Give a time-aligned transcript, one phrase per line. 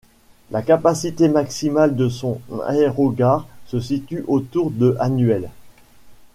[0.49, 5.51] La capacité maximale de son aérogare se situe autour de annuels.